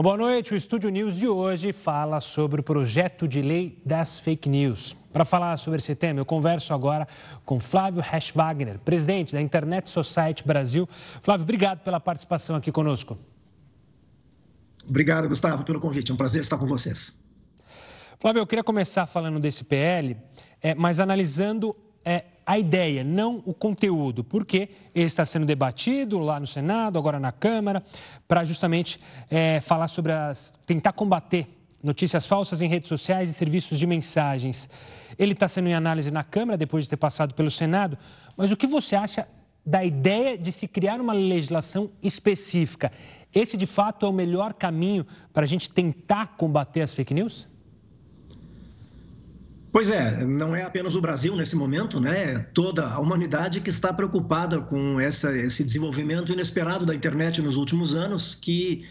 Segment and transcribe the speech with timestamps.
[0.00, 0.54] Bom, boa noite.
[0.54, 4.96] O Estúdio News de hoje fala sobre o projeto de lei das fake news.
[5.12, 7.06] Para falar sobre esse tema, eu converso agora
[7.44, 10.88] com Flávio Hash Wagner, presidente da Internet Society Brasil.
[11.20, 13.18] Flávio, obrigado pela participação aqui conosco.
[14.88, 16.10] Obrigado, Gustavo, pelo convite.
[16.10, 17.20] É um prazer estar com vocês.
[18.18, 20.16] Flávio, eu queria começar falando desse PL,
[20.62, 26.40] é, mas analisando é, a ideia, não o conteúdo, porque ele está sendo debatido lá
[26.40, 27.82] no Senado, agora na Câmara,
[28.26, 29.00] para justamente
[29.30, 30.52] é, falar sobre as.
[30.66, 31.46] tentar combater
[31.82, 34.68] notícias falsas em redes sociais e serviços de mensagens.
[35.18, 37.96] Ele está sendo em análise na Câmara, depois de ter passado pelo Senado,
[38.36, 39.26] mas o que você acha
[39.64, 42.90] da ideia de se criar uma legislação específica?
[43.32, 47.46] Esse, de fato, é o melhor caminho para a gente tentar combater as fake news?
[49.72, 52.40] Pois é, não é apenas o Brasil nesse momento, né?
[52.52, 57.94] Toda a humanidade que está preocupada com essa, esse desenvolvimento inesperado da internet nos últimos
[57.94, 58.84] anos, que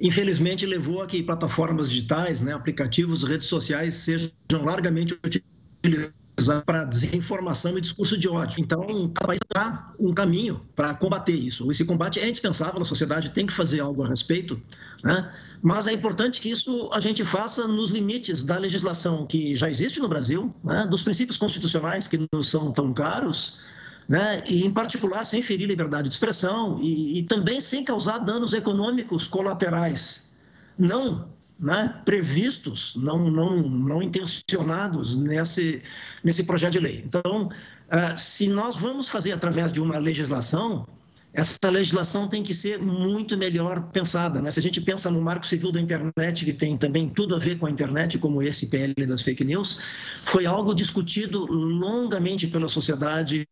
[0.00, 4.30] infelizmente levou a que plataformas digitais, né, aplicativos, redes sociais sejam
[4.64, 6.23] largamente utilizadas
[6.66, 8.60] para desinformação e discurso de ódio.
[8.60, 11.70] Então, cada país dá um caminho para combater isso.
[11.70, 14.60] Esse combate é indispensável, a sociedade tem que fazer algo a respeito,
[15.02, 15.32] né?
[15.62, 20.00] mas é importante que isso a gente faça nos limites da legislação que já existe
[20.00, 20.86] no Brasil, né?
[20.88, 23.60] dos princípios constitucionais que não são tão caros,
[24.08, 24.42] né?
[24.48, 29.28] e, em particular, sem ferir liberdade de expressão e, e também sem causar danos econômicos
[29.28, 30.34] colaterais.
[30.76, 35.82] Não né, previstos, não, não, não intencionados nesse,
[36.22, 37.04] nesse projeto de lei.
[37.06, 40.86] Então, uh, se nós vamos fazer através de uma legislação,
[41.34, 44.40] essa legislação tem que ser muito melhor pensada.
[44.40, 44.52] Né?
[44.52, 47.58] Se a gente pensa no Marco Civil da Internet, que tem também tudo a ver
[47.58, 49.80] com a internet, como esse PL das fake news,
[50.22, 53.48] foi algo discutido longamente pela sociedade.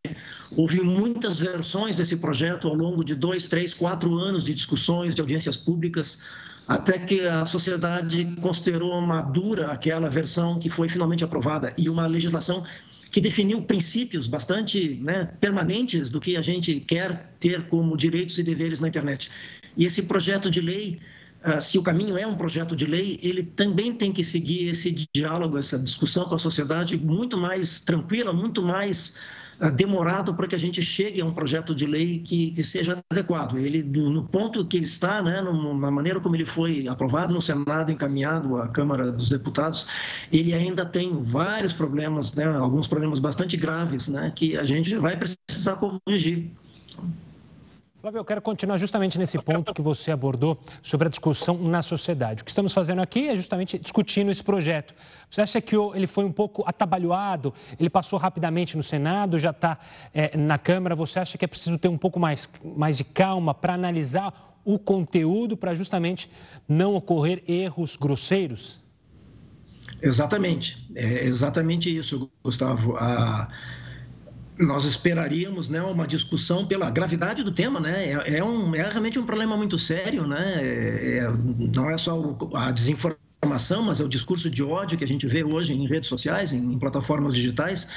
[0.57, 5.21] Houve muitas versões desse projeto ao longo de dois, três, quatro anos de discussões, de
[5.21, 6.21] audiências públicas
[6.67, 12.65] até que a sociedade considerou madura aquela versão que foi finalmente aprovada e uma legislação
[13.11, 18.43] que definiu princípios bastante né, permanentes do que a gente quer ter como direitos e
[18.43, 19.31] deveres na internet.
[19.77, 20.99] E esse projeto de lei,
[21.43, 25.07] ah, se o caminho é um projeto de lei, ele também tem que seguir esse
[25.15, 29.17] diálogo, essa discussão com a sociedade muito mais tranquila, muito mais
[29.71, 33.59] demorado para que a gente chegue a um projeto de lei que, que seja adequado.
[33.59, 37.93] Ele, no ponto que ele está, né, na maneira como ele foi aprovado no Senado,
[37.93, 39.87] encaminhado à Câmara dos Deputados,
[40.33, 45.17] ele ainda tem vários problemas, né, alguns problemas bastante graves, né, que a gente vai
[45.17, 46.51] precisar corrigir.
[48.03, 52.43] Flávio, eu quero continuar justamente nesse ponto que você abordou sobre a discussão na sociedade.
[52.43, 54.93] O que estamos fazendo aqui é justamente discutindo esse projeto.
[55.31, 57.55] Você acha que ele foi um pouco atabalhoado?
[57.79, 59.79] Ele passou rapidamente no Senado, já está
[60.13, 60.97] é, na Câmara?
[60.97, 64.81] Você acha que é preciso ter um pouco mais, mais de calma para analisar o
[64.81, 66.29] conteúdo para justamente
[66.69, 68.81] não ocorrer erros grosseiros?
[70.03, 72.97] Exatamente, é exatamente isso, Gustavo.
[72.97, 73.47] A
[74.59, 78.13] nós esperaríamos né, uma discussão pela gravidade do tema, né?
[78.13, 80.57] É, é, um, é realmente um problema muito sério, né?
[80.63, 81.33] É, é,
[81.75, 85.43] não é só a desinformação, mas é o discurso de ódio que a gente vê
[85.43, 87.89] hoje em redes sociais, em, em plataformas digitais.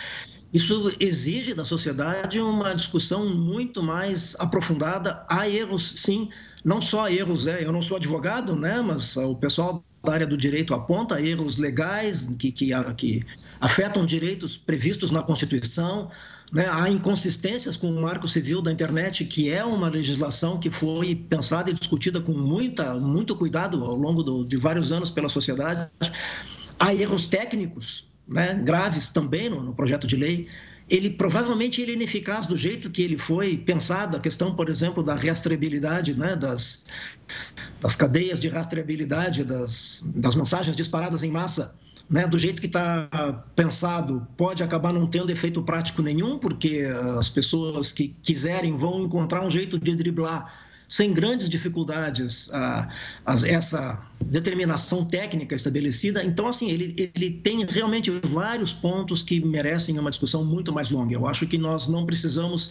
[0.53, 5.25] Isso exige da sociedade uma discussão muito mais aprofundada.
[5.27, 6.29] Há erros, sim,
[6.63, 8.81] não só erros, é, eu não sou advogado, né?
[8.81, 13.19] Mas o pessoal da área do direito aponta erros legais que, que, que
[13.59, 16.09] afetam direitos previstos na Constituição,
[16.51, 16.67] né?
[16.69, 21.69] Há inconsistências com o Marco Civil da Internet, que é uma legislação que foi pensada
[21.69, 25.89] e discutida com muita, muito cuidado ao longo do, de vários anos pela sociedade.
[26.79, 28.53] Há erros técnicos né?
[28.53, 30.47] graves também no, no projeto de lei
[30.89, 35.01] ele provavelmente ele é ineficaz do jeito que ele foi pensado, a questão, por exemplo,
[35.01, 36.83] da rastreabilidade, né, das,
[37.81, 41.75] das cadeias de rastreabilidade das, das mensagens disparadas em massa
[42.09, 46.83] né, do jeito que está pensado, pode acabar não tendo efeito prático nenhum, porque
[47.18, 52.88] as pessoas que quiserem vão encontrar um jeito de driblar sem grandes dificuldades a,
[53.25, 56.24] a, essa determinação técnica estabelecida.
[56.24, 61.13] Então, assim, ele, ele tem realmente vários pontos que merecem uma discussão muito mais longa.
[61.13, 62.68] Eu acho que nós não precisamos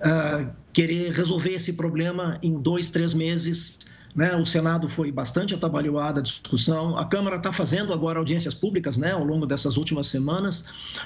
[0.00, 3.78] uh, querer resolver esse problema em dois, três meses
[4.14, 4.34] né?
[4.36, 6.96] O Senado foi bastante atabalhoado a discussão.
[6.96, 10.64] A Câmara está fazendo agora audiências públicas né, ao longo dessas últimas semanas,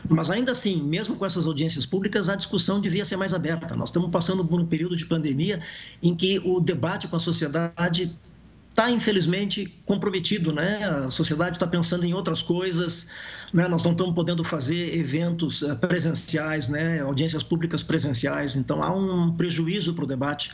[0.09, 3.75] mas ainda assim, mesmo com essas audiências públicas, a discussão devia ser mais aberta.
[3.75, 5.61] Nós estamos passando por um período de pandemia
[6.03, 8.15] em que o debate com a sociedade
[8.73, 10.85] está infelizmente comprometido, né?
[10.85, 13.09] A sociedade está pensando em outras coisas,
[13.53, 13.69] né?
[13.69, 17.01] Nós não estamos podendo fazer eventos eh, presenciais, né?
[17.01, 20.53] Audiências públicas presenciais, então há um prejuízo para o debate.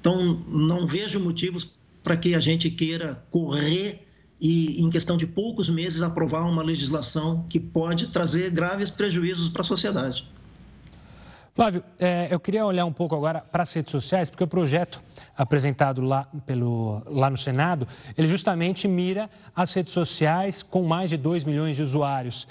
[0.00, 1.70] Então não vejo motivos
[2.08, 4.08] para que a gente queira correr
[4.40, 9.60] e, em questão de poucos meses, aprovar uma legislação que pode trazer graves prejuízos para
[9.60, 10.26] a sociedade.
[11.54, 15.02] Flávio, é, eu queria olhar um pouco agora para as redes sociais, porque o projeto
[15.36, 21.18] apresentado lá, pelo, lá no Senado, ele justamente mira as redes sociais com mais de
[21.18, 22.48] 2 milhões de usuários.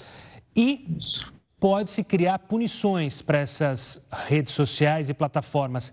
[0.54, 0.84] E
[1.58, 5.92] pode-se criar punições para essas redes sociais e plataformas.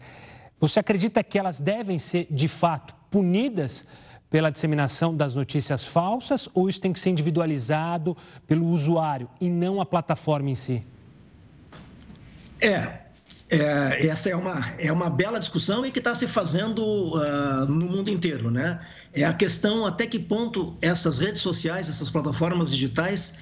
[0.59, 3.85] Você acredita que elas devem ser, de fato, punidas
[4.29, 9.79] pela disseminação das notícias falsas ou isso tem que ser individualizado pelo usuário e não
[9.79, 10.83] a plataforma em si?
[12.59, 12.91] É,
[13.49, 17.85] é, essa é uma, é uma bela discussão e que está se fazendo uh, no
[17.85, 18.85] mundo inteiro, né?
[19.13, 23.35] É a questão até que ponto essas redes sociais, essas plataformas digitais,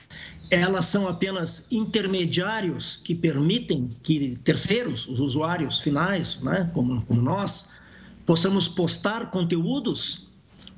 [0.52, 7.81] elas são apenas intermediários que permitem que terceiros, os usuários finais, né, como, como nós,
[8.25, 10.28] possamos postar conteúdos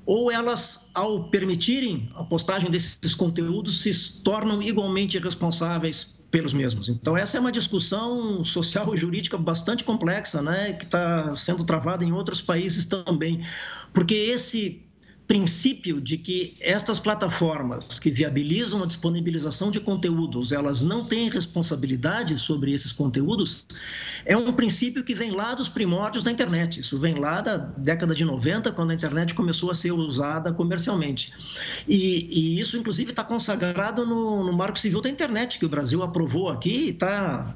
[0.06, 6.90] ou elas, ao permitirem a postagem desses conteúdos, se tornam igualmente responsáveis pelos mesmos.
[6.90, 12.04] Então, essa é uma discussão social e jurídica bastante complexa, né, que está sendo travada
[12.04, 13.44] em outros países também,
[13.94, 14.85] porque esse
[15.27, 22.38] princípio de que estas plataformas que viabilizam a disponibilização de conteúdos, elas não têm responsabilidade
[22.38, 23.66] sobre esses conteúdos,
[24.25, 26.80] é um princípio que vem lá dos primórdios da internet.
[26.80, 31.33] Isso vem lá da década de 90, quando a internet começou a ser usada comercialmente.
[31.88, 36.04] E, e isso, inclusive, está consagrado no, no, Marco Civil da Internet, que o Brasil
[36.04, 37.56] aprovou aqui e está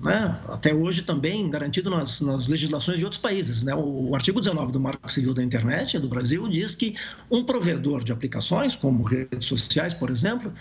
[0.00, 3.62] né, até hoje também garantido nas, nas legislações de outros países.
[3.62, 3.74] Né?
[3.74, 6.94] O, o artigo 19 do Marco Civil da Internet, do Brasil, diz diz que
[7.30, 10.52] um provedor de aplicações, como redes sociais, por exemplo,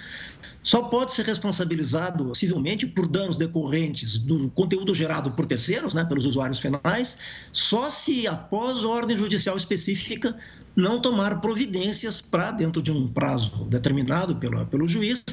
[0.63, 6.25] só pode ser responsabilizado civilmente por danos decorrentes do conteúdo gerado por terceiros, né, pelos
[6.25, 7.17] usuários finais,
[7.51, 10.35] só se após ordem judicial específica
[10.75, 15.23] não tomar providências para, dentro de um prazo determinado pelo, pelo juiz,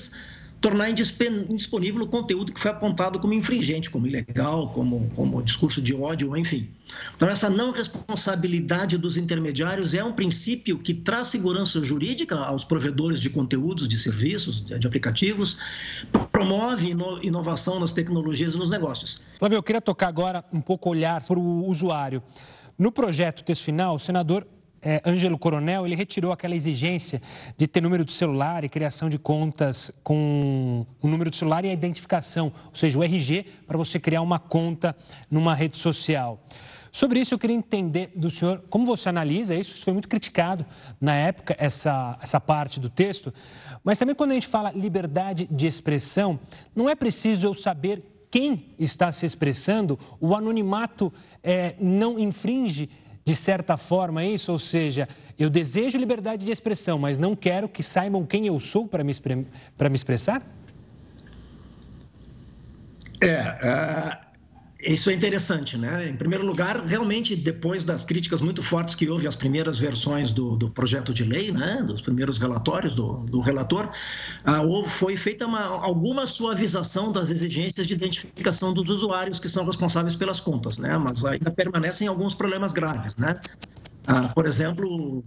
[0.64, 5.94] tornar indisponível o conteúdo que foi apontado como infringente, como ilegal, como, como discurso de
[5.94, 6.70] ódio, enfim.
[7.14, 13.20] Então, essa não responsabilidade dos intermediários é um princípio que traz segurança jurídica aos provedores
[13.20, 15.58] de conteúdos, de serviços, de, aplicativos,
[16.32, 19.20] promove ino, inovação nas tecnologias e nos negócios.
[19.38, 22.22] Flávio, eu queria tocar agora um pouco olhar para o usuário.
[22.78, 24.46] No projeto texto final, o senador
[24.84, 27.22] é, Ângelo Coronel, ele retirou aquela exigência
[27.56, 31.70] de ter número de celular e criação de contas com o número de celular e
[31.70, 34.94] a identificação, ou seja, o RG, para você criar uma conta
[35.30, 36.38] numa rede social.
[36.92, 39.74] Sobre isso, eu queria entender do senhor como você analisa isso.
[39.74, 40.64] Isso foi muito criticado
[41.00, 43.34] na época, essa, essa parte do texto.
[43.82, 46.38] Mas também, quando a gente fala liberdade de expressão,
[46.72, 48.00] não é preciso eu saber
[48.30, 52.88] quem está se expressando, o anonimato é, não infringe
[53.24, 57.82] de certa forma isso, ou seja, eu desejo liberdade de expressão, mas não quero que
[57.82, 59.12] saibam quem eu sou para me,
[59.76, 60.42] para me expressar?
[63.22, 64.23] É, uh,
[64.86, 66.08] isso é interessante, né?
[66.08, 70.56] Em primeiro lugar, realmente, depois das críticas muito fortes que houve às primeiras versões do,
[70.56, 71.82] do projeto de lei, né?
[71.86, 73.90] Dos primeiros relatórios do, do relator,
[74.44, 79.64] ah, houve, foi feita uma, alguma suavização das exigências de identificação dos usuários que são
[79.64, 80.96] responsáveis pelas contas, né?
[80.98, 83.40] Mas ainda permanecem alguns problemas graves, né?
[84.06, 85.24] Ah, por exemplo, o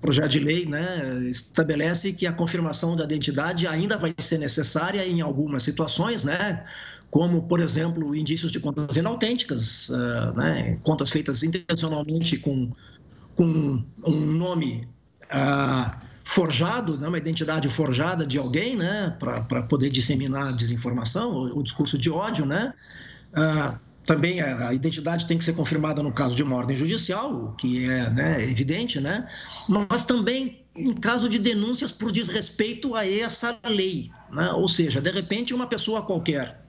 [0.00, 5.20] projeto de lei né, estabelece que a confirmação da identidade ainda vai ser necessária em
[5.20, 6.64] algumas situações, né,
[7.10, 12.70] como, por exemplo, indícios de contas inautênticas, uh, né, contas feitas intencionalmente com,
[13.34, 14.88] com um nome
[15.24, 15.90] uh,
[16.22, 21.98] forjado, né, uma identidade forjada de alguém, né, para poder disseminar desinformação, o, o, discurso
[21.98, 22.72] de ódio, né.
[23.32, 27.52] Uh, também a identidade tem que ser confirmada no caso de uma ordem judicial, o
[27.52, 29.28] que é né, evidente, né?
[29.68, 34.10] mas também em caso de denúncias por desrespeito a essa lei.
[34.32, 34.50] Né?
[34.52, 36.59] Ou seja, de repente, uma pessoa qualquer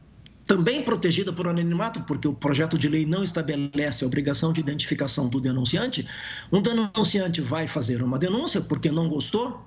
[0.51, 5.29] também protegida por anonimato, porque o projeto de lei não estabelece a obrigação de identificação
[5.29, 6.05] do denunciante.
[6.51, 9.65] Um denunciante vai fazer uma denúncia porque não gostou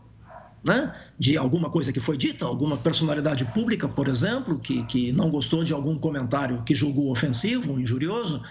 [0.63, 5.31] né, de alguma coisa que foi dita, alguma personalidade pública, por exemplo, que, que não
[5.31, 8.43] gostou de algum comentário que julgou ofensivo, injurioso,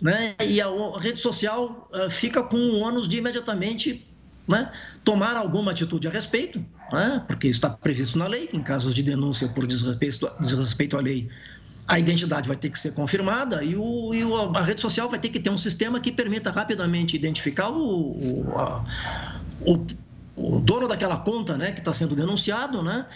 [0.00, 4.06] né, e a rede social uh, fica com o ônus de imediatamente
[4.46, 4.70] né,
[5.02, 9.48] tomar alguma atitude a respeito, né, porque está previsto na lei, em casos de denúncia
[9.48, 11.28] por desrespeito, desrespeito à lei,
[11.90, 14.22] a identidade vai ter que ser confirmada e, o, e
[14.56, 18.54] a rede social vai ter que ter um sistema que permita rapidamente identificar o, o,
[18.56, 18.84] a,
[19.60, 19.86] o,
[20.36, 23.06] o dono daquela conta né, que está sendo denunciado, né?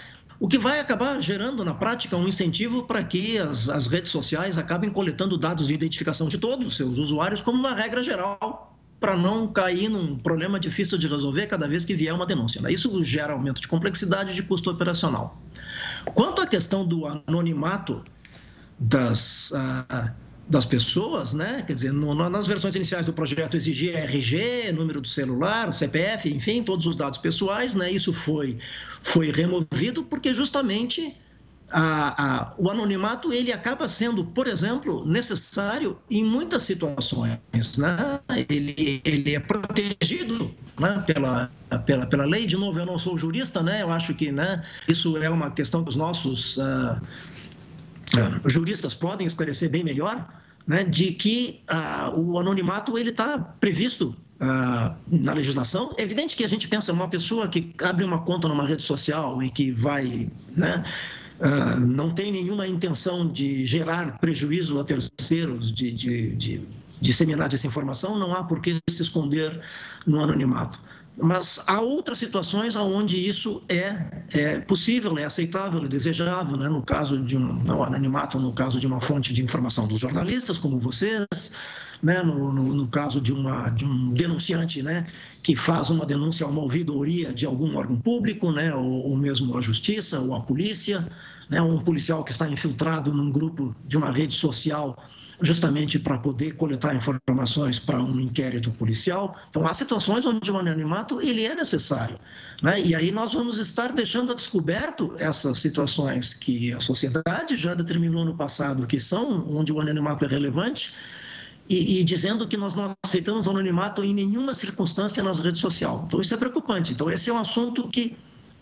[0.40, 4.59] o que vai acabar gerando, na prática, um incentivo para que as, as redes sociais
[4.59, 9.16] acabem coletando dados de identificação de todos os seus usuários como uma regra geral para
[9.16, 12.61] não cair num problema difícil de resolver cada vez que vier uma denúncia.
[12.61, 12.73] Né?
[12.73, 15.40] Isso gera aumento de complexidade e de custo operacional.
[16.12, 18.02] Quanto à questão do anonimato
[18.78, 20.11] das, uh,
[20.49, 21.62] das pessoas, né?
[21.66, 26.62] Quer dizer, no, nas versões iniciais do projeto exigia RG, número do celular, CPF, enfim,
[26.62, 27.90] todos os dados pessoais, né?
[27.90, 28.59] Isso foi,
[29.02, 31.14] foi removido porque justamente
[31.71, 37.40] a, a, o anonimato ele acaba sendo, por exemplo, necessário em muitas situações.
[37.76, 38.21] Né?
[38.49, 41.02] Ele, ele é protegido né?
[41.07, 41.50] pela,
[41.85, 42.47] pela, pela lei.
[42.47, 43.83] De novo, eu não sou jurista, né?
[43.83, 47.00] eu acho que né, isso é uma questão que os nossos uh,
[48.47, 50.28] juristas podem esclarecer bem melhor,
[50.66, 50.85] né?
[50.85, 54.16] de que uh, o anonimato ele está previsto
[55.06, 55.94] na legislação.
[55.97, 59.42] É evidente que a gente pensa uma pessoa que abre uma conta numa rede social
[59.42, 60.85] e que vai, né,
[61.40, 66.68] uh, não tem nenhuma intenção de gerar prejuízo a terceiros, de, de, de
[67.00, 69.61] disseminar desinformação, não há por que se esconder
[70.06, 70.80] no anonimato.
[71.16, 76.68] Mas há outras situações onde isso é, é possível, é aceitável, é desejável, né?
[76.68, 80.59] no caso de um não, anonimato, no caso de uma fonte de informação dos jornalistas,
[80.59, 81.26] como vocês,
[82.02, 82.21] né?
[82.21, 85.06] no, no, no caso de, uma, de um denunciante né?
[85.40, 88.75] que faz uma denúncia a uma ouvidoria de algum órgão público, né?
[88.75, 91.06] ou, ou mesmo a justiça ou a polícia,
[91.49, 91.62] né?
[91.62, 94.99] um policial que está infiltrado num grupo de uma rede social
[95.41, 99.37] justamente para poder coletar informações para um inquérito policial.
[99.49, 102.19] Então, há situações onde o anonimato ele é necessário.
[102.62, 102.81] Né?
[102.81, 108.25] E aí nós vamos estar deixando a descoberto essas situações que a sociedade já determinou
[108.25, 110.93] no passado que são onde o anonimato é relevante
[111.69, 116.00] e, e, dizendo que nós não aceitamos anonimato em nenhuma circunstância nas redes sociais.
[116.07, 116.93] Então, isso é preocupante.
[116.93, 118.17] Então, esse é um assunto que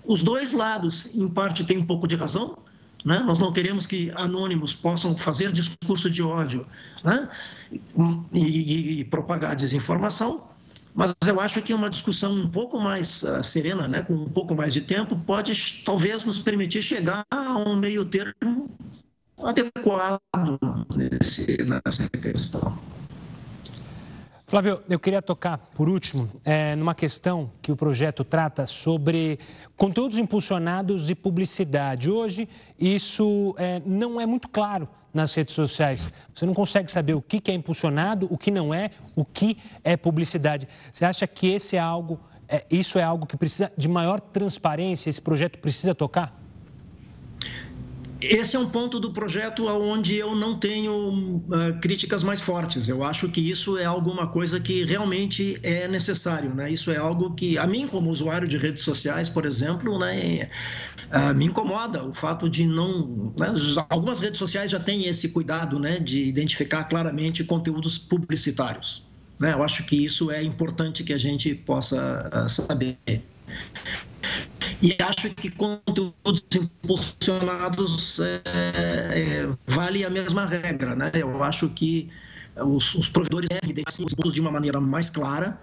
[0.05, 2.57] os dois lados, em parte, têm um pouco de razão,
[3.05, 3.21] né?
[3.21, 6.67] Nós não queremos que anônimos possam fazer discurso de ódio
[7.03, 7.29] né?
[8.33, 10.45] e, e, e, propagar desinformação,
[10.95, 14.03] mas eu acho que uma discussão um pouco mais uh, serena, né?
[14.03, 18.71] com um pouco mais de tempo, pode talvez nos permitir chegar a um meio termo
[19.39, 20.21] adequado
[20.95, 22.79] nesse, nessa questão.
[24.53, 29.39] Flávio, eu queria tocar, por último, é, numa questão que o projeto trata sobre
[29.79, 32.11] conteúdos impulsionados e publicidade.
[32.11, 32.47] Hoje,
[32.79, 36.11] isso é, não é muito claro nas redes sociais.
[36.35, 39.97] Você não consegue saber o que é impulsionado, o que não é, o que é
[39.97, 40.69] publicidade.
[40.93, 45.09] Você acha que esse é algo, é, isso é algo que precisa de maior transparência?
[45.09, 46.42] Esse projeto precisa tocar?
[48.25, 52.89] Esse é um ponto do projeto onde eu não tenho uh, críticas mais fortes.
[52.89, 56.55] Eu acho que isso é alguma coisa que realmente é necessário.
[56.55, 56.71] Né?
[56.71, 60.49] Isso é algo que, a mim, como usuário de redes sociais, por exemplo, né,
[61.11, 63.33] uh, me incomoda o fato de não.
[63.39, 63.53] Né,
[63.89, 69.05] algumas redes sociais já têm esse cuidado né, de identificar claramente conteúdos publicitários.
[69.39, 69.53] Né?
[69.53, 72.99] Eu acho que isso é importante que a gente possa uh, saber.
[74.83, 81.13] E acho que conteúdos impulsionados é, é, vale a mesma regra, né?
[81.15, 82.11] Eu acho que
[82.57, 85.59] os, os provedores devem deixar os de uma maneira mais clara,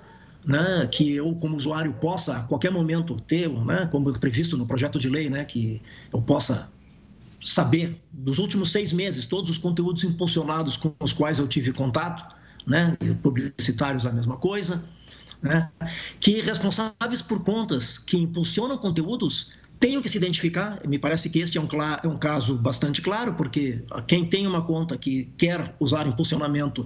[0.45, 4.97] né, que eu, como usuário, possa a qualquer momento ter, né, como previsto no projeto
[4.97, 5.81] de lei, né, que
[6.13, 6.71] eu possa
[7.43, 12.35] saber dos últimos seis meses todos os conteúdos impulsionados com os quais eu tive contato,
[12.65, 14.83] né, publicitários a mesma coisa,
[15.41, 15.69] né?
[16.19, 20.79] que responsáveis por contas que impulsionam conteúdos tenham que se identificar.
[20.87, 21.67] Me parece que este é um,
[22.03, 26.85] é um, caso bastante claro, porque quem tem uma conta que quer usar impulsionamento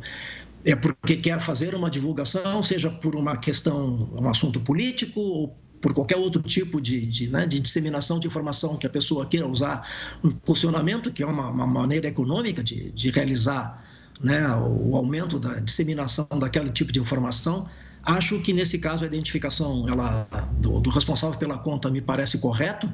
[0.64, 5.94] é porque quer fazer uma divulgação, seja por uma questão, um assunto político ou por
[5.94, 9.86] qualquer outro tipo de, de, né, de disseminação de informação que a pessoa queira usar
[10.24, 13.84] um impulsionamento, que é uma, uma maneira econômica de, de realizar
[14.22, 17.68] né, o aumento da disseminação daquele tipo de informação.
[18.04, 20.28] Acho que nesse caso a identificação ela,
[20.60, 22.92] do, do responsável pela conta me parece correto,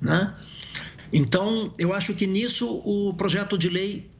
[0.00, 0.34] né?
[1.12, 4.10] Então eu acho que nisso o projeto de lei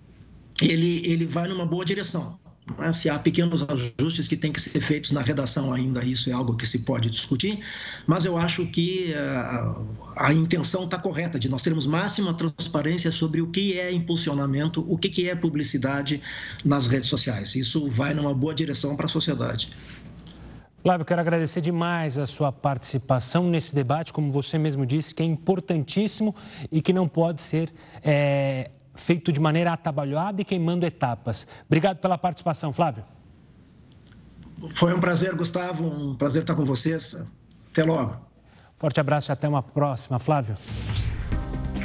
[0.61, 2.39] ele, ele vai numa boa direção.
[2.79, 2.93] Né?
[2.93, 6.57] Se há pequenos ajustes que têm que ser feitos na redação ainda, isso é algo
[6.57, 7.61] que se pode discutir,
[8.07, 9.85] mas eu acho que uh,
[10.17, 14.97] a intenção está correta, de nós termos máxima transparência sobre o que é impulsionamento, o
[14.97, 16.23] que, que é publicidade
[16.65, 17.55] nas redes sociais.
[17.55, 19.69] Isso vai numa boa direção para a sociedade.
[20.85, 25.27] Flávio, quero agradecer demais a sua participação nesse debate, como você mesmo disse, que é
[25.27, 26.37] importantíssimo
[26.71, 27.73] e que não pode ser
[28.03, 31.47] é, feito de maneira atabalhoada e queimando etapas.
[31.65, 33.03] Obrigado pela participação, Flávio.
[34.75, 37.17] Foi um prazer, Gustavo, um prazer estar com vocês.
[37.73, 38.19] Até logo.
[38.77, 40.55] Forte abraço e até uma próxima, Flávio.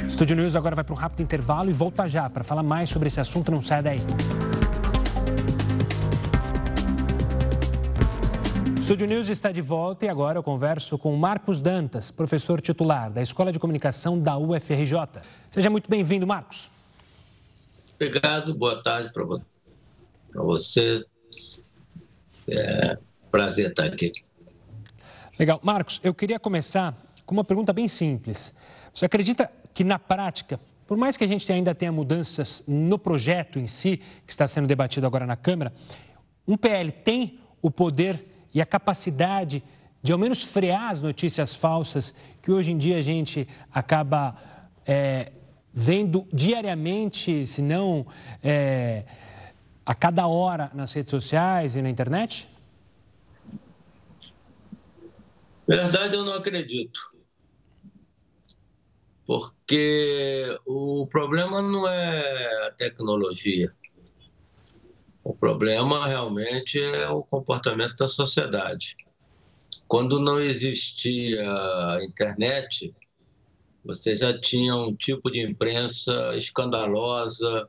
[0.06, 3.08] Estúdio News agora vai para um rápido intervalo e volta já para falar mais sobre
[3.08, 3.50] esse assunto.
[3.50, 4.00] Não saia daí.
[8.90, 13.22] Estúdio News está de volta e agora eu converso com Marcos Dantas, professor titular da
[13.22, 15.22] Escola de Comunicação da UFRJ.
[15.48, 16.68] Seja muito bem-vindo, Marcos.
[17.94, 21.04] Obrigado, boa tarde para você.
[22.48, 22.98] É
[23.30, 24.10] prazer estar aqui.
[25.38, 25.60] Legal.
[25.62, 26.92] Marcos, eu queria começar
[27.24, 28.52] com uma pergunta bem simples.
[28.92, 33.56] Você acredita que na prática, por mais que a gente ainda tenha mudanças no projeto
[33.56, 35.72] em si, que está sendo debatido agora na Câmara,
[36.44, 39.62] um PL tem o poder e a capacidade
[40.02, 44.34] de ao menos frear as notícias falsas que hoje em dia a gente acaba
[44.86, 45.32] é,
[45.72, 48.06] vendo diariamente, se não
[48.42, 49.04] é,
[49.84, 52.48] a cada hora nas redes sociais e na internet?
[55.66, 56.98] Verdade, eu não acredito.
[59.24, 63.72] Porque o problema não é a tecnologia.
[65.30, 68.96] O problema realmente é o comportamento da sociedade.
[69.86, 71.46] Quando não existia
[72.02, 72.92] internet,
[73.84, 77.68] você já tinha um tipo de imprensa escandalosa,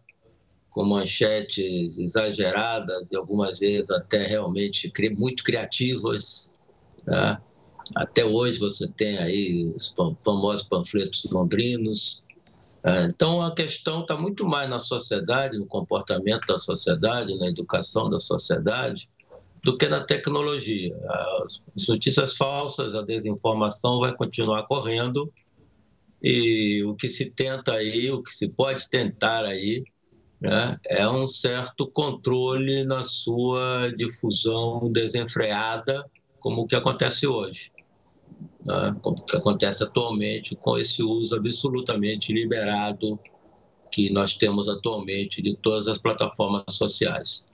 [0.71, 6.49] com manchetes exageradas e algumas vezes até realmente muito criativas.
[7.05, 7.39] Né?
[7.95, 9.93] Até hoje você tem aí os
[10.25, 12.23] famosos panfletos londrinos,
[12.83, 18.17] então, a questão está muito mais na sociedade, no comportamento da sociedade, na educação da
[18.17, 19.07] sociedade,
[19.63, 20.95] do que na tecnologia.
[21.75, 25.31] As notícias falsas, a desinformação vai continuar correndo
[26.23, 29.83] e o que se tenta aí, o que se pode tentar aí,
[30.39, 36.03] né, é um certo controle na sua difusão desenfreada,
[36.39, 37.71] como o que acontece hoje
[38.65, 43.19] né, como que acontece atualmente com esse uso absolutamente liberado
[43.91, 47.45] que nós temos atualmente de todas as plataformas sociais.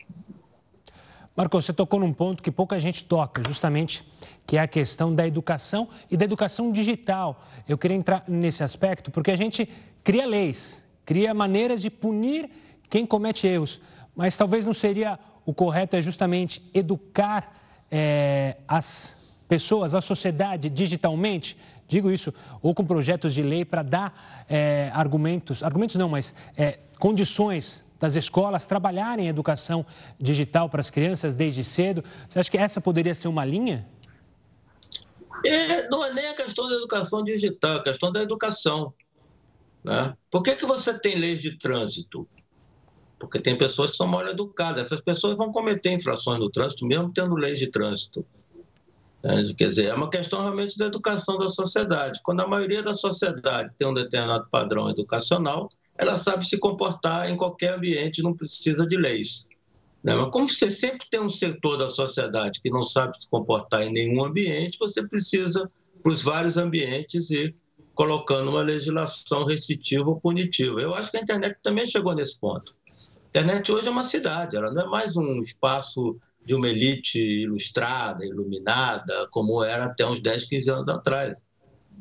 [1.35, 4.03] Marco, você tocou num ponto que pouca gente toca, justamente,
[4.45, 7.43] que é a questão da educação e da educação digital.
[7.67, 9.69] Eu queria entrar nesse aspecto porque a gente
[10.03, 12.49] cria leis, cria maneiras de punir
[12.89, 13.79] quem comete erros,
[14.15, 17.53] mas talvez não seria o correto é justamente educar
[17.89, 21.57] é, as pessoas, a sociedade digitalmente,
[21.87, 26.79] digo isso, ou com projetos de lei para dar é, argumentos, argumentos não, mas é,
[26.99, 29.85] condições das escolas trabalharem educação
[30.19, 32.03] digital para as crianças desde cedo.
[32.27, 33.87] Você acha que essa poderia ser uma linha?
[35.45, 38.93] É, não é nem a questão da educação digital, é a questão da educação.
[39.83, 40.13] Né?
[40.29, 42.27] Por que, que você tem leis de trânsito?
[43.19, 44.85] Porque tem pessoas que são mal educadas.
[44.85, 48.25] Essas pessoas vão cometer infrações no trânsito, mesmo tendo leis de trânsito.
[49.23, 49.53] Né?
[49.57, 52.21] Quer dizer, é uma questão realmente da educação da sociedade.
[52.23, 57.35] Quando a maioria da sociedade tem um determinado padrão educacional, ela sabe se comportar em
[57.35, 59.47] qualquer ambiente, não precisa de leis.
[60.03, 60.15] Né?
[60.15, 63.91] Mas como você sempre tem um setor da sociedade que não sabe se comportar em
[63.91, 65.69] nenhum ambiente, você precisa
[66.01, 67.55] para os vários ambientes ir
[67.95, 70.79] colocando uma legislação restritiva ou punitiva.
[70.79, 72.75] Eu acho que a internet também chegou nesse ponto.
[72.91, 76.15] A internet hoje é uma cidade, ela não é mais um espaço
[76.47, 81.37] de uma elite ilustrada, iluminada, como era até uns 10, 15 anos atrás.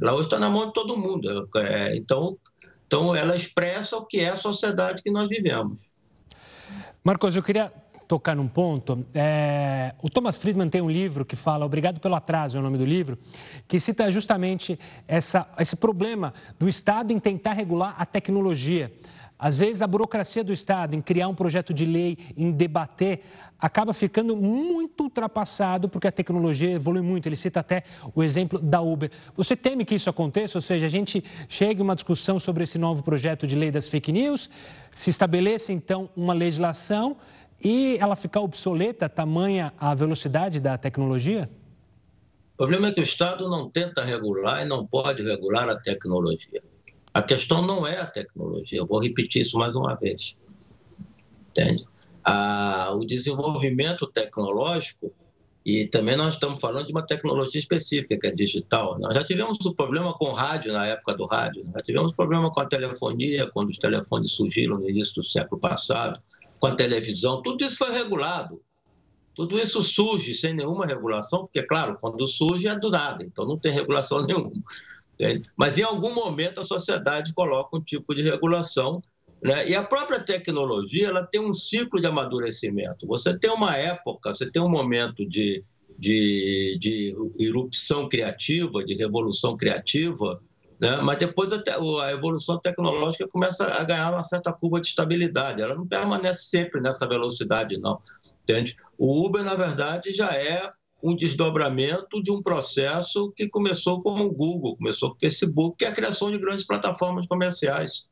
[0.01, 1.49] Ela hoje está na mão de todo mundo.
[1.57, 2.39] É, então,
[2.87, 5.91] então, ela expressa o que é a sociedade que nós vivemos.
[7.03, 7.73] Marcos, eu queria
[8.07, 9.05] tocar num ponto.
[9.13, 9.93] É...
[10.01, 12.85] O Thomas Friedman tem um livro que fala, Obrigado pelo Atraso é o nome do
[12.85, 13.19] livro,
[13.67, 14.79] que cita justamente
[15.09, 18.93] essa, esse problema do Estado em tentar regular a tecnologia.
[19.39, 23.21] Às vezes, a burocracia do Estado em criar um projeto de lei, em debater,
[23.59, 27.27] acaba ficando muito ultrapassado porque a tecnologia evolui muito.
[27.27, 27.83] Ele cita até
[28.15, 29.11] o exemplo da Uber.
[29.37, 30.57] Você teme que isso aconteça?
[30.57, 33.89] Ou seja, a gente chegue a uma discussão sobre esse novo projeto de lei das
[33.89, 34.49] fake news,
[34.91, 37.17] se estabeleça então uma legislação
[37.63, 41.51] e ela ficar obsoleta, tamanha a velocidade da tecnologia?
[42.55, 46.63] O problema é que o Estado não tenta regular e não pode regular a tecnologia.
[47.17, 50.37] A questão não é a tecnologia, eu vou repetir isso mais uma vez.
[51.49, 51.83] Entende?
[52.95, 55.11] O desenvolvimento tecnológico,
[55.65, 58.99] e também nós estamos falando de uma tecnologia específica, que é digital.
[58.99, 62.15] Nós já tivemos um problema com o rádio, na época do rádio, já tivemos um
[62.15, 66.21] problema com a telefonia, quando os telefones surgiram no início do século passado,
[66.61, 68.61] com a televisão, tudo isso foi regulado.
[69.35, 73.59] Tudo isso surge sem nenhuma regulação, porque, claro, quando surge é do nada, então não
[73.59, 74.53] tem regulação nenhuma.
[75.19, 75.49] Entende?
[75.57, 79.03] Mas em algum momento a sociedade coloca um tipo de regulação.
[79.43, 79.71] Né?
[79.71, 83.07] E a própria tecnologia ela tem um ciclo de amadurecimento.
[83.07, 85.65] Você tem uma época, você tem um momento de,
[85.99, 90.41] de, de erupção criativa, de revolução criativa,
[90.79, 90.99] né?
[90.99, 91.63] mas depois a,
[92.05, 95.63] a evolução tecnológica começa a ganhar uma certa curva de estabilidade.
[95.63, 98.01] Ela não permanece sempre nessa velocidade, não.
[98.43, 98.77] Entende?
[98.99, 100.71] O Uber, na verdade, já é
[101.03, 105.85] um desdobramento de um processo que começou com o Google, começou com o Facebook, que
[105.85, 108.07] é a criação de grandes plataformas comerciais.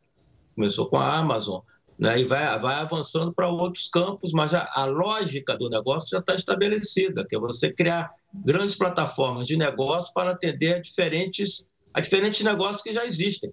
[0.54, 1.60] Começou com a Amazon,
[1.98, 2.20] né?
[2.20, 6.34] e vai, vai avançando para outros campos, mas já, a lógica do negócio já está
[6.34, 12.44] estabelecida, que é você criar grandes plataformas de negócio para atender a diferentes, a diferentes
[12.44, 13.52] negócios que já existem.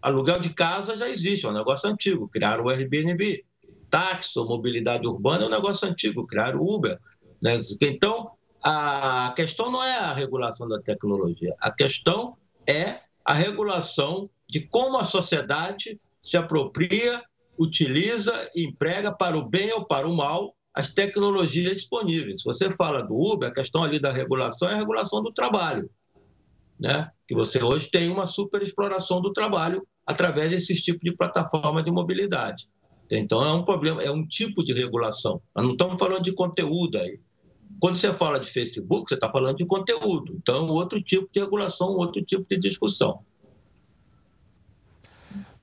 [0.00, 3.44] Aluguel de casa já existe, é um negócio antigo, criaram o Airbnb.
[3.88, 6.98] Táxi mobilidade urbana é um negócio antigo, criaram o Uber.
[7.40, 7.60] Né?
[7.80, 8.32] Então,
[8.66, 14.96] a questão não é a regulação da tecnologia, a questão é a regulação de como
[14.96, 17.22] a sociedade se apropria,
[17.58, 22.40] utiliza e emprega para o bem ou para o mal as tecnologias disponíveis.
[22.40, 25.90] Se você fala do Uber, a questão ali da regulação é a regulação do trabalho,
[26.80, 27.10] né?
[27.28, 32.66] Que você hoje tem uma superexploração do trabalho através desses tipos de plataforma de mobilidade.
[33.10, 35.42] Então é um problema, é um tipo de regulação.
[35.54, 37.20] Nós não estamos falando de conteúdo aí.
[37.80, 40.36] Quando você fala de Facebook, você está falando de conteúdo.
[40.40, 43.20] Então outro tipo de regulação, outro tipo de discussão.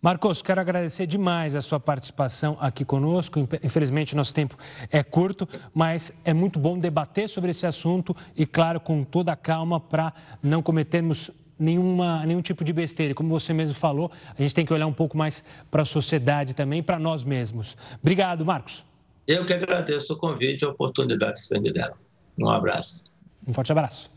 [0.03, 3.39] Marcos, quero agradecer demais a sua participação aqui conosco.
[3.63, 4.57] Infelizmente, nosso tempo
[4.89, 9.35] é curto, mas é muito bom debater sobre esse assunto e, claro, com toda a
[9.35, 13.13] calma para não cometermos nenhuma, nenhum tipo de besteira.
[13.13, 16.55] Como você mesmo falou, a gente tem que olhar um pouco mais para a sociedade
[16.55, 17.77] também, para nós mesmos.
[18.01, 18.83] Obrigado, Marcos.
[19.27, 21.95] Eu que agradeço o convite e a oportunidade que você me deram.
[22.37, 23.03] Um abraço.
[23.47, 24.11] Um forte abraço.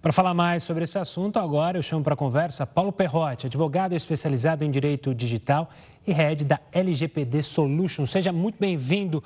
[0.00, 3.92] Para falar mais sobre esse assunto, agora eu chamo para a conversa Paulo Perrotti, advogado
[3.92, 5.70] especializado em direito digital
[6.04, 8.10] e head da LGPD Solutions.
[8.10, 9.22] Seja muito bem-vindo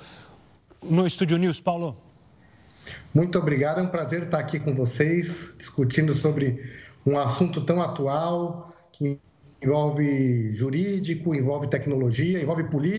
[0.83, 1.97] no Estúdio News, Paulo.
[3.11, 6.63] Muito obrigado, é um prazer estar aqui com vocês, discutindo sobre
[7.03, 9.19] um assunto tão atual, que
[9.61, 12.96] envolve jurídico, envolve tecnologia, envolve política.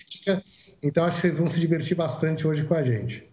[0.83, 3.27] Então, acho que vocês vão se divertir bastante hoje com a gente.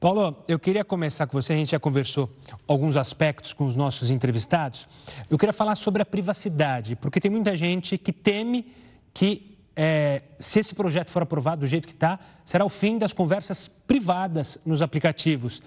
[0.00, 1.52] Paulo, eu queria começar com você.
[1.52, 2.30] A gente já conversou
[2.68, 4.86] alguns aspectos com os nossos entrevistados.
[5.28, 8.72] Eu queria falar sobre a privacidade, porque tem muita gente que teme
[9.12, 13.12] que, é, se esse projeto for aprovado do jeito que está, será o fim das
[13.12, 15.60] conversas privadas nos aplicativos.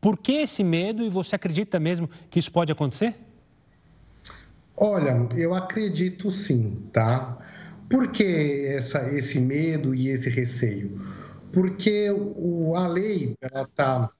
[0.00, 3.16] Por que esse medo e você acredita mesmo que isso pode acontecer?
[4.76, 7.38] Olha, eu acredito sim, tá?
[7.92, 10.98] Por que essa, esse medo e esse receio?
[11.52, 14.10] porque o, a lei está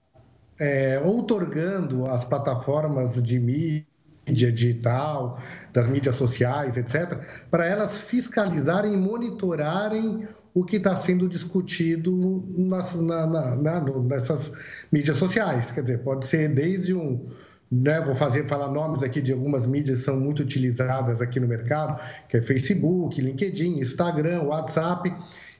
[0.60, 3.86] é, outorgando as plataformas de mídia
[4.26, 5.38] digital,
[5.72, 7.18] das mídias sociais, etc.,
[7.50, 14.52] para elas fiscalizarem e monitorarem o que está sendo discutido nas, na, na, na, nessas
[14.92, 15.72] mídias sociais.
[15.72, 17.26] Quer dizer, pode ser desde um.
[17.74, 21.48] Né, vou fazer falar nomes aqui de algumas mídias que são muito utilizadas aqui no
[21.48, 25.10] mercado, que é Facebook, LinkedIn, Instagram, WhatsApp.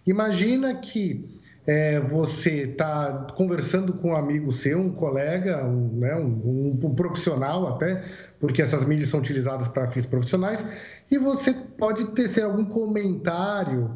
[0.06, 6.78] Imagina que é, você está conversando com um amigo seu, um colega, um, né, um,
[6.82, 8.02] um, profissional até,
[8.40, 10.64] porque essas mídias são utilizadas para fins profissionais,
[11.10, 13.90] e você pode tecer algum comentário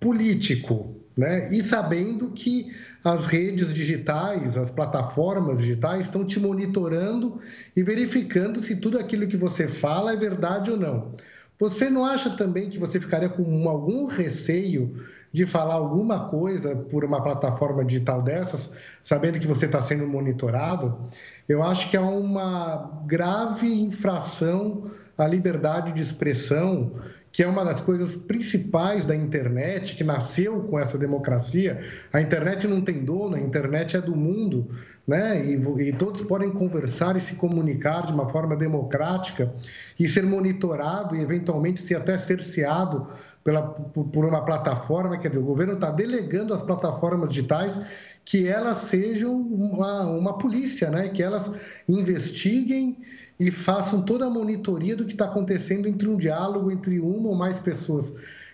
[0.00, 1.50] político, né?
[1.52, 7.38] E sabendo que as redes digitais, as plataformas digitais estão te monitorando
[7.76, 11.14] e verificando se tudo aquilo que você fala é verdade ou não.
[11.58, 14.94] Você não acha também que você ficaria com algum receio
[15.30, 18.70] de falar alguma coisa por uma plataforma digital dessas,
[19.04, 21.10] sabendo que você está sendo monitorado,
[21.46, 26.94] eu acho que é uma grave infração à liberdade de expressão,
[27.32, 31.78] que é uma das coisas principais da internet, que nasceu com essa democracia.
[32.12, 34.68] A internet não tem dono, a internet é do mundo,
[35.06, 35.44] né?
[35.44, 35.54] E,
[35.88, 39.52] e todos podem conversar e se comunicar de uma forma democrática
[39.98, 43.06] e ser monitorado e eventualmente ser até cerceado
[43.44, 47.78] pela, por uma plataforma, quer dizer, o governo está delegando às plataformas digitais
[48.24, 51.08] que elas sejam uma, uma polícia, né?
[51.08, 51.50] que elas
[51.88, 52.98] investiguem
[53.40, 57.34] e façam toda a monitoria do que está acontecendo entre um diálogo entre uma ou
[57.34, 58.12] mais pessoas.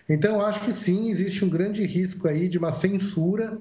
[0.09, 3.59] Então, acho que sim, existe um grande risco aí de uma censura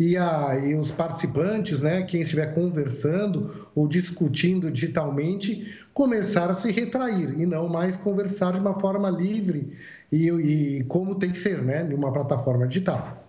[0.00, 6.72] e, a, e os participantes, né, quem estiver conversando ou discutindo digitalmente, começar a se
[6.72, 9.74] retrair e não mais conversar de uma forma livre
[10.10, 13.23] e, e como tem que ser, né, em uma plataforma digital.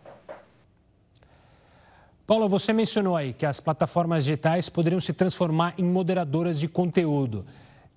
[2.28, 7.46] Paulo, você mencionou aí que as plataformas digitais poderiam se transformar em moderadoras de conteúdo.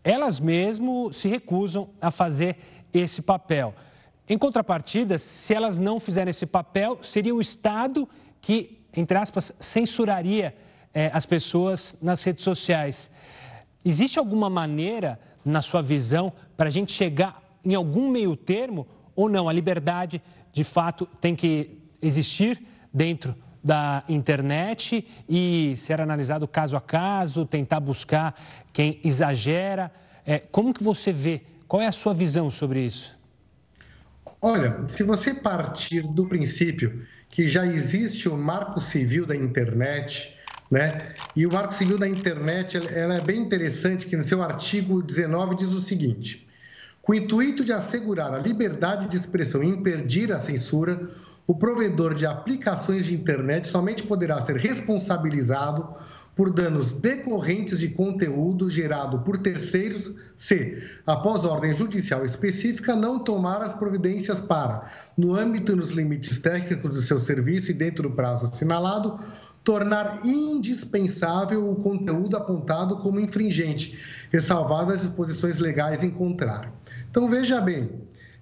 [0.04, 2.58] Elas mesmo se recusam a fazer
[2.92, 3.74] esse papel.
[4.28, 8.06] Em contrapartida, se elas não fizerem esse papel, seria o Estado
[8.38, 10.54] que, entre aspas, censuraria
[10.92, 13.10] eh, as pessoas nas redes sociais.
[13.82, 18.86] Existe alguma maneira, na sua visão, para a gente chegar em algum meio termo
[19.16, 19.48] ou não?
[19.48, 20.20] A liberdade,
[20.52, 22.62] de fato, tem que existir
[22.92, 28.34] dentro da internet e ser analisado caso a caso, tentar buscar
[28.72, 29.90] quem exagera.
[30.26, 31.42] É, como que você vê?
[31.66, 33.16] Qual é a sua visão sobre isso?
[34.40, 40.34] Olha, se você partir do princípio que já existe o Marco Civil da internet,
[40.70, 41.14] né?
[41.34, 45.56] E o Marco Civil da internet, ela é bem interessante que no seu artigo 19
[45.56, 46.46] diz o seguinte:
[47.02, 51.08] com o intuito de assegurar a liberdade de expressão e impedir a censura,
[51.48, 55.94] o provedor de aplicações de internet somente poderá ser responsabilizado
[56.36, 63.62] por danos decorrentes de conteúdo gerado por terceiros se, após ordem judicial específica, não tomar
[63.62, 68.14] as providências para, no âmbito e nos limites técnicos do seu serviço e dentro do
[68.14, 69.18] prazo assinalado,
[69.64, 73.98] tornar indispensável o conteúdo apontado como infringente,
[74.30, 76.70] ressalvadas as disposições legais em contrário.
[77.10, 77.90] Então, veja bem,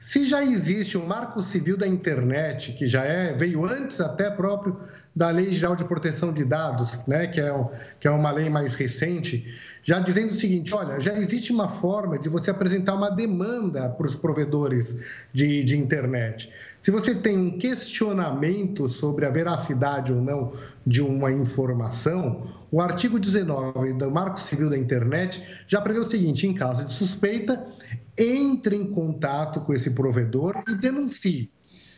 [0.01, 4.79] se já existe um marco civil da internet, que já é, veio antes até próprio
[5.15, 8.75] da Lei Geral de Proteção de Dados, né, que, é, que é uma lei mais
[8.75, 9.47] recente,
[9.83, 14.07] já dizendo o seguinte: olha, já existe uma forma de você apresentar uma demanda para
[14.07, 14.95] os provedores
[15.33, 16.53] de, de internet.
[16.83, 20.53] Se você tem um questionamento sobre a veracidade ou não
[20.87, 22.47] de uma informação,
[22.77, 26.93] o artigo 19 do Marco Civil da Internet já prevê o seguinte: em caso de
[26.93, 27.67] suspeita,
[28.19, 31.51] entre em contato com esse provedor e denuncie.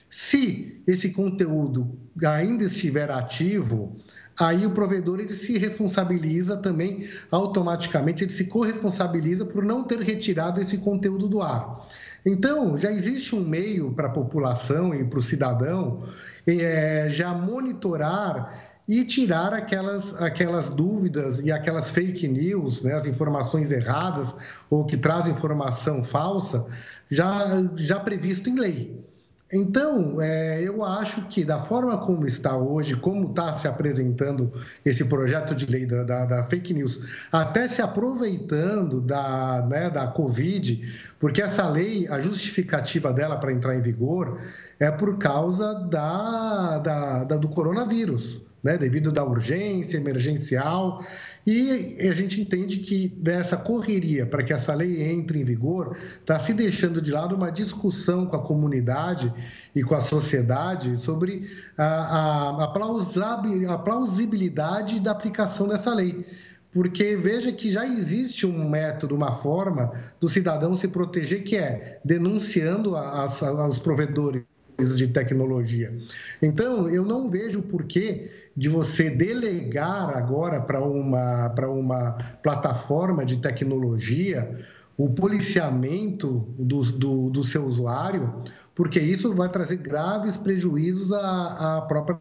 [0.08, 3.96] Se esse conteúdo ainda estiver ativo,
[4.38, 10.60] aí o provedor ele se responsabiliza também automaticamente, ele se corresponsabiliza por não ter retirado
[10.60, 11.88] esse conteúdo do ar.
[12.24, 16.04] Então, já existe um meio para a população e para o cidadão
[16.46, 23.70] é, já monitorar e tirar aquelas, aquelas dúvidas e aquelas fake news, né, as informações
[23.70, 24.34] erradas
[24.70, 26.64] ou que trazem informação falsa,
[27.10, 29.04] já, já previsto em lei.
[29.50, 34.52] Então, é, eu acho que da forma como está hoje, como está se apresentando
[34.84, 37.00] esse projeto de lei da, da, da fake news,
[37.32, 40.82] até se aproveitando da, né, da Covid,
[41.18, 44.38] porque essa lei, a justificativa dela para entrar em vigor
[44.78, 51.04] é por causa da, da, da do coronavírus né, devido da urgência emergencial.
[51.46, 56.38] E a gente entende que dessa correria para que essa lei entre em vigor, está
[56.38, 59.32] se deixando de lado uma discussão com a comunidade
[59.74, 66.26] e com a sociedade sobre a, a, a plausibilidade da aplicação dessa lei
[66.70, 71.98] porque veja que já existe um método, uma forma do cidadão se proteger, que é
[72.04, 74.44] denunciando as, aos provedores
[74.78, 75.92] de tecnologia.
[76.40, 82.12] Então, eu não vejo porquê de você delegar agora para uma, para uma
[82.42, 84.56] plataforma de tecnologia
[84.96, 88.42] o policiamento do, do, do seu usuário,
[88.74, 92.20] porque isso vai trazer graves prejuízos à, à própria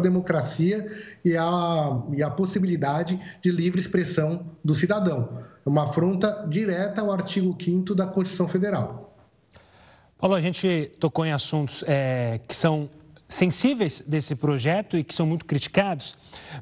[0.00, 0.88] democracia
[1.24, 5.42] e a, e a possibilidade de livre expressão do cidadão.
[5.64, 9.11] É uma afronta direta ao artigo 5 da Constituição Federal.
[10.22, 12.88] Paulo, a gente tocou em assuntos é, que são
[13.28, 16.14] sensíveis desse projeto e que são muito criticados,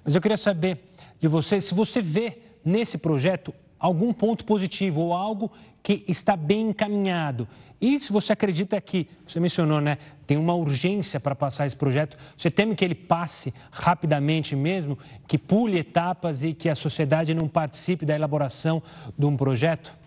[0.03, 0.79] mas eu queria saber
[1.21, 6.71] de você se você vê nesse projeto algum ponto positivo ou algo que está bem
[6.71, 7.47] encaminhado.
[7.79, 12.17] E se você acredita que, você mencionou, né, tem uma urgência para passar esse projeto,
[12.39, 17.47] você teme que ele passe rapidamente mesmo, que pule etapas e que a sociedade não
[17.47, 18.83] participe da elaboração
[19.19, 20.00] de um projeto?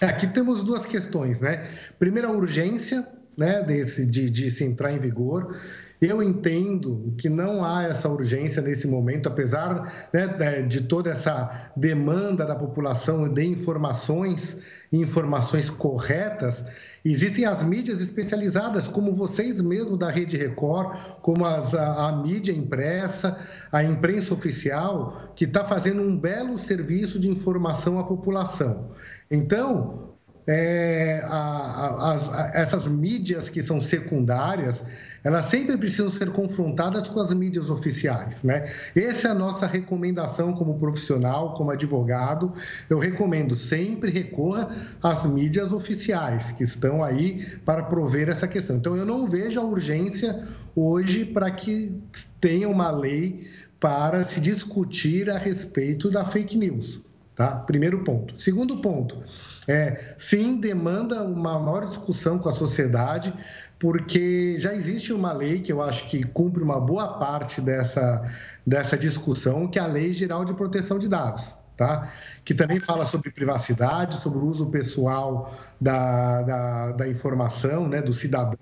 [0.00, 1.68] É, aqui temos duas questões, né?
[1.98, 5.56] Primeiro, a urgência né, desse, de, de se entrar em vigor.
[6.00, 12.46] Eu entendo que não há essa urgência nesse momento, apesar né, de toda essa demanda
[12.46, 14.56] da população de informações,
[14.92, 16.62] informações corretas.
[17.04, 22.52] Existem as mídias especializadas, como vocês mesmos da Rede Record, como as, a, a mídia
[22.52, 23.38] impressa,
[23.70, 28.90] a imprensa oficial, que está fazendo um belo serviço de informação à população.
[29.30, 30.09] Então,
[30.52, 34.82] é, a, a, a, essas mídias que são secundárias,
[35.22, 38.68] elas sempre precisam ser confrontadas com as mídias oficiais, né?
[38.96, 42.52] Essa é a nossa recomendação como profissional, como advogado.
[42.88, 48.76] Eu recomendo sempre recorra às mídias oficiais que estão aí para prover essa questão.
[48.76, 50.42] Então, eu não vejo a urgência
[50.74, 51.94] hoje para que
[52.40, 57.00] tenha uma lei para se discutir a respeito da fake news,
[57.36, 57.52] tá?
[57.52, 58.40] Primeiro ponto.
[58.40, 59.22] Segundo ponto,
[59.66, 63.32] é, sim, demanda uma maior discussão com a sociedade,
[63.78, 68.22] porque já existe uma lei que eu acho que cumpre uma boa parte dessa,
[68.66, 71.58] dessa discussão, que é a Lei Geral de Proteção de Dados.
[71.76, 72.12] Tá?
[72.44, 78.12] que também fala sobre privacidade, sobre o uso pessoal da, da, da informação né, do
[78.12, 78.58] cidadão.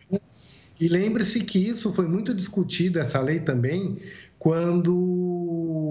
[0.78, 3.98] E lembre-se que isso foi muito discutido, essa lei também,
[4.38, 4.94] quando,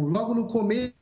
[0.10, 0.94] logo no começo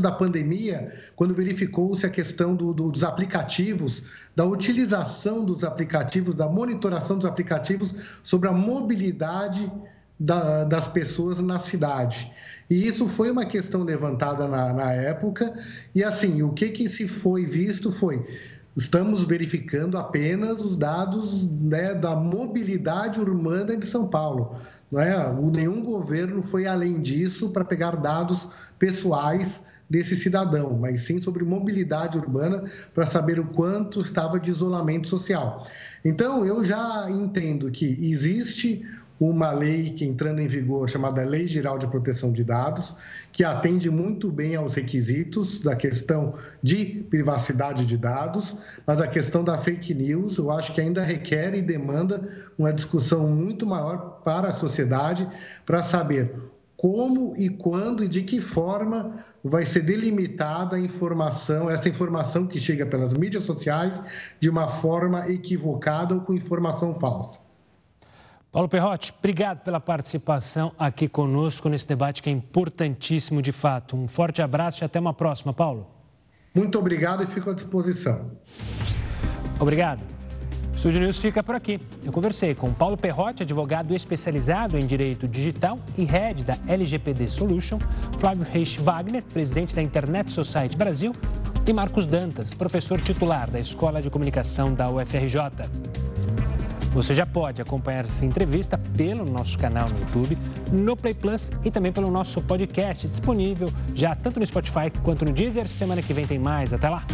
[0.00, 4.02] da pandemia, quando verificou-se a questão do, do, dos aplicativos,
[4.34, 7.94] da utilização dos aplicativos, da monitoração dos aplicativos
[8.24, 9.70] sobre a mobilidade
[10.18, 12.30] da, das pessoas na cidade.
[12.68, 15.52] E isso foi uma questão levantada na, na época,
[15.94, 18.24] e assim, o que, que se foi visto foi
[18.76, 24.56] estamos verificando apenas os dados né, da mobilidade urbana de São Paulo.
[24.90, 25.32] Não é?
[25.32, 28.48] Nenhum governo foi além disso para pegar dados
[28.78, 35.08] pessoais desse cidadão, mas sim sobre mobilidade urbana para saber o quanto estava de isolamento
[35.08, 35.66] social.
[36.04, 38.86] Então, eu já entendo que existe
[39.20, 42.96] uma lei que entrando em vigor chamada Lei Geral de Proteção de Dados,
[43.30, 48.56] que atende muito bem aos requisitos da questão de privacidade de dados,
[48.86, 53.28] mas a questão da fake news, eu acho que ainda requer e demanda uma discussão
[53.28, 55.28] muito maior para a sociedade
[55.66, 56.34] para saber
[56.74, 62.58] como e quando e de que forma vai ser delimitada a informação, essa informação que
[62.58, 64.00] chega pelas mídias sociais
[64.40, 67.49] de uma forma equivocada ou com informação falsa.
[68.52, 73.96] Paulo Perrotti, obrigado pela participação aqui conosco nesse debate que é importantíssimo de fato.
[73.96, 75.86] Um forte abraço e até uma próxima, Paulo.
[76.52, 78.32] Muito obrigado e fico à disposição.
[79.60, 80.00] Obrigado.
[80.72, 81.78] O Estúdio News fica por aqui.
[82.04, 87.78] Eu conversei com Paulo Perrotti, advogado especializado em direito digital e head da LGPD Solution,
[88.18, 91.14] Flávio Reich Wagner, presidente da Internet Society Brasil,
[91.68, 96.09] e Marcos Dantas, professor titular da Escola de Comunicação da UFRJ.
[96.92, 100.36] Você já pode acompanhar essa entrevista pelo nosso canal no YouTube,
[100.72, 105.32] no Play Plus e também pelo nosso podcast disponível já tanto no Spotify quanto no
[105.32, 105.68] Deezer.
[105.68, 106.72] Semana que vem tem mais.
[106.72, 107.04] Até lá!